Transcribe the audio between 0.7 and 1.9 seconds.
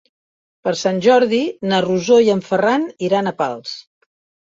Sant Jordi na